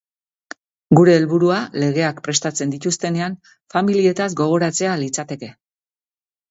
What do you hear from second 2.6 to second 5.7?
dituztenean, familietaz gogoratzea litzateke.